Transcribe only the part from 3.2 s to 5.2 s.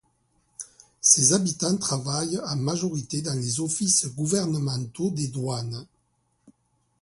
dans les offices gouvernementaux